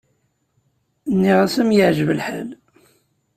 [1.13, 2.49] Nniɣ-as am yeɛǧeb lḥal.